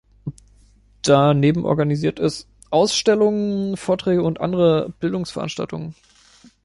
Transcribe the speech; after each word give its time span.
Daneben 1.03 1.63
organisiert 1.63 2.17
es 2.17 2.47
Ausstellungen, 2.71 3.77
Vorträge 3.77 4.23
und 4.23 4.41
andere 4.41 4.91
Bildungsveranstaltungen. 4.99 5.93